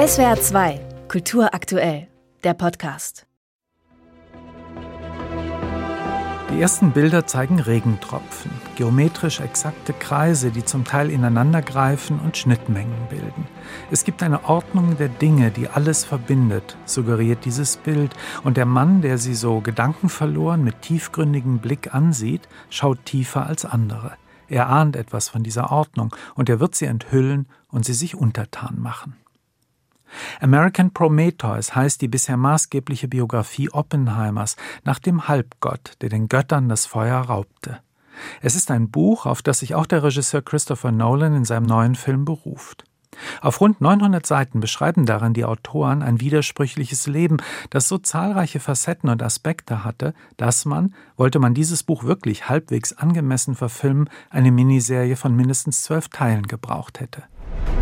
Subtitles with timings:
[0.00, 2.08] SWR 2, Kultur aktuell,
[2.42, 3.26] der Podcast.
[6.50, 13.46] Die ersten Bilder zeigen Regentropfen, geometrisch exakte Kreise, die zum Teil ineinandergreifen und Schnittmengen bilden.
[13.90, 19.02] Es gibt eine Ordnung der Dinge, die alles verbindet, suggeriert dieses Bild, und der Mann,
[19.02, 24.12] der sie so gedankenverloren mit tiefgründigem Blick ansieht, schaut tiefer als andere.
[24.48, 28.80] Er ahnt etwas von dieser Ordnung, und er wird sie enthüllen und sie sich untertan
[28.80, 29.14] machen.
[30.40, 36.86] American Prometheus heißt die bisher maßgebliche Biografie Oppenheimers nach dem Halbgott, der den Göttern das
[36.86, 37.78] Feuer raubte.
[38.40, 41.94] Es ist ein Buch, auf das sich auch der Regisseur Christopher Nolan in seinem neuen
[41.94, 42.84] Film beruft.
[43.40, 49.10] Auf rund 900 Seiten beschreiben darin die Autoren ein widersprüchliches Leben, das so zahlreiche Facetten
[49.10, 55.16] und Aspekte hatte, dass man, wollte man dieses Buch wirklich halbwegs angemessen verfilmen, eine Miniserie
[55.16, 57.24] von mindestens zwölf Teilen gebraucht hätte.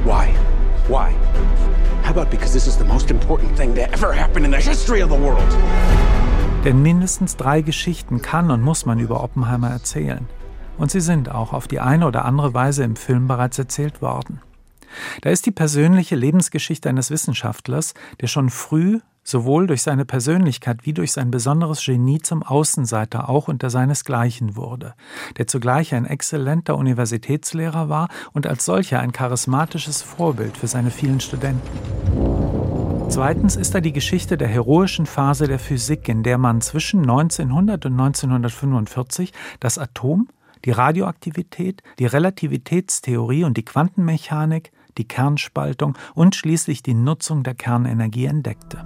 [0.04, 0.34] Why?
[0.88, 1.14] Why?
[2.08, 5.02] How about because this is the most important thing to ever happen in the history
[5.02, 5.44] of the world?
[6.64, 10.26] Denn mindestens drei Geschichten kann und muss man über Oppenheimer erzählen.
[10.78, 14.40] Und sie sind auch auf die eine oder andere Weise im Film bereits erzählt worden.
[15.20, 20.94] Da ist die persönliche Lebensgeschichte eines Wissenschaftlers, der schon früh sowohl durch seine Persönlichkeit wie
[20.94, 24.94] durch sein besonderes Genie zum Außenseiter auch unter seinesgleichen wurde,
[25.36, 31.20] der zugleich ein exzellenter Universitätslehrer war und als solcher ein charismatisches Vorbild für seine vielen
[31.20, 31.60] Studenten.
[33.10, 37.84] Zweitens ist da die Geschichte der heroischen Phase der Physik, in der man zwischen 1900
[37.84, 40.28] und 1945 das Atom,
[40.64, 48.26] die Radioaktivität, die Relativitätstheorie und die Quantenmechanik die Kernspaltung und schließlich die Nutzung der Kernenergie
[48.26, 48.84] entdeckte.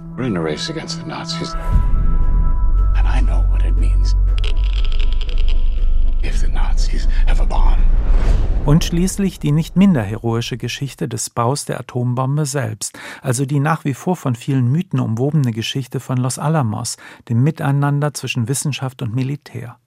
[8.65, 13.83] Und schließlich die nicht minder heroische Geschichte des Baus der Atombombe selbst, also die nach
[13.83, 16.95] wie vor von vielen Mythen umwobene Geschichte von Los Alamos,
[17.27, 19.77] dem Miteinander zwischen Wissenschaft und Militär.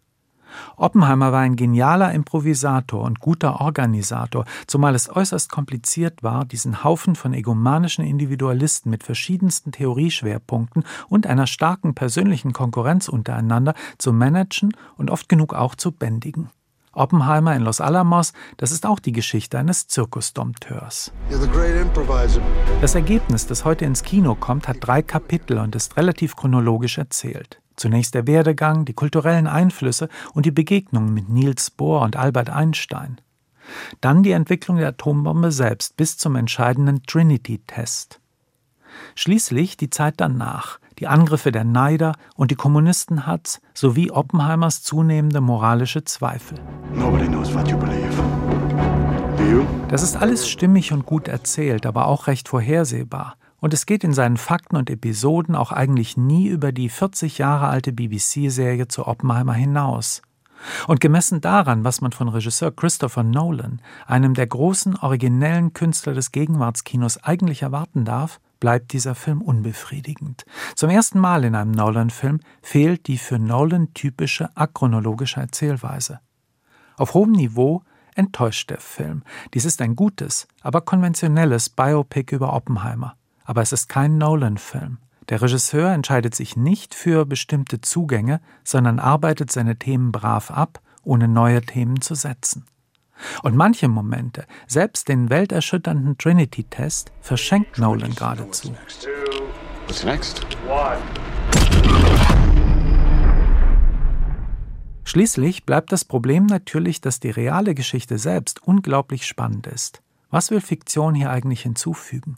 [0.77, 7.17] Oppenheimer war ein genialer Improvisator und guter Organisator, zumal es äußerst kompliziert war, diesen Haufen
[7.17, 15.11] von egomanischen Individualisten mit verschiedensten Theorieschwerpunkten und einer starken persönlichen Konkurrenz untereinander zu managen und
[15.11, 16.51] oft genug auch zu bändigen.
[16.97, 21.13] Oppenheimer in Los Alamos, das ist auch die Geschichte eines Zirkusdompteurs.
[22.81, 27.61] Das Ergebnis, das heute ins Kino kommt, hat drei Kapitel und ist relativ chronologisch erzählt.
[27.77, 33.21] Zunächst der Werdegang, die kulturellen Einflüsse und die Begegnungen mit Niels Bohr und Albert Einstein.
[34.01, 38.21] Dann die Entwicklung der Atombombe selbst bis zum entscheidenden Trinity-Test.
[39.15, 46.05] Schließlich die Zeit danach, die Angriffe der Neider und die Kommunistenhatz sowie Oppenheimers zunehmende moralische
[46.05, 46.59] Zweifel.
[49.89, 53.37] Das ist alles stimmig und gut erzählt, aber auch recht vorhersehbar.
[53.61, 57.69] Und es geht in seinen Fakten und Episoden auch eigentlich nie über die 40 Jahre
[57.69, 60.23] alte BBC-Serie zu Oppenheimer hinaus.
[60.87, 66.33] Und gemessen daran, was man von Regisseur Christopher Nolan, einem der großen originellen Künstler des
[66.33, 70.45] Gegenwartskinos, eigentlich erwarten darf, bleibt dieser Film unbefriedigend.
[70.75, 76.21] Zum ersten Mal in einem Nolan-Film fehlt die für Nolan typische achronologische Erzählweise.
[76.97, 77.83] Auf hohem Niveau
[78.15, 79.23] enttäuscht der Film.
[79.53, 83.17] Dies ist ein gutes, aber konventionelles Biopic über Oppenheimer.
[83.47, 84.99] Aber es ist kein Nolan-Film.
[85.29, 91.29] Der Regisseur entscheidet sich nicht für bestimmte Zugänge, sondern arbeitet seine Themen brav ab, ohne
[91.29, 92.67] neue Themen zu setzen.
[93.43, 98.75] Und manche Momente, selbst den welterschütternden Trinity-Test, verschenkt Nolan geradezu.
[105.05, 110.03] Schließlich bleibt das Problem natürlich, dass die reale Geschichte selbst unglaublich spannend ist.
[110.31, 112.37] Was will Fiktion hier eigentlich hinzufügen?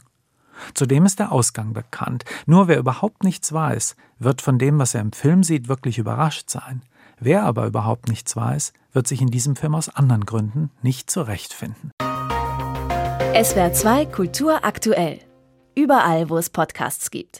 [0.73, 2.25] Zudem ist der Ausgang bekannt.
[2.45, 6.49] Nur wer überhaupt nichts weiß, wird von dem, was er im Film sieht, wirklich überrascht
[6.49, 6.81] sein.
[7.19, 11.91] Wer aber überhaupt nichts weiß, wird sich in diesem Film aus anderen Gründen nicht zurechtfinden.
[13.41, 15.19] SWR 2 Kultur aktuell.
[15.75, 17.37] Überall, wo es Podcasts gibt.